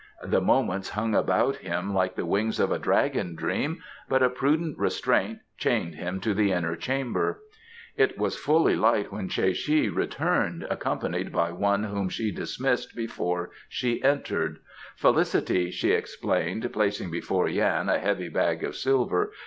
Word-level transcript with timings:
The 0.23 0.41
moments 0.41 0.89
hung 0.89 1.13
about 1.13 1.57
him 1.57 1.93
like 1.93 2.15
the 2.15 2.25
wings 2.25 2.59
of 2.59 2.71
a 2.71 2.79
dragon 2.79 3.35
dream, 3.35 3.83
but 4.09 4.23
a 4.23 4.31
prudent 4.31 4.79
restraint 4.79 5.41
chained 5.59 5.93
him 5.93 6.19
to 6.21 6.33
the 6.33 6.51
inner 6.51 6.75
chamber. 6.75 7.41
It 7.95 8.17
was 8.17 8.35
fully 8.35 8.75
light 8.75 9.11
when 9.13 9.29
Tsae 9.29 9.53
che 9.53 9.89
returned, 9.89 10.65
accompanied 10.71 11.31
by 11.31 11.51
one 11.51 11.83
whom 11.83 12.09
she 12.09 12.31
dismissed 12.31 12.95
before 12.95 13.51
she 13.69 14.03
entered. 14.03 14.57
"Felicity," 14.95 15.69
she 15.69 15.91
explained, 15.91 16.67
placing 16.73 17.11
before 17.11 17.47
Yan 17.47 17.87
a 17.87 17.99
heavy 17.99 18.29
bag 18.29 18.63
of 18.63 18.75
silver. 18.75 19.31